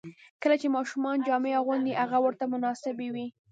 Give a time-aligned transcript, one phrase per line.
[0.41, 3.27] کله چې ماشوم جامې اغوندي، هغه ورته مناسبې وي.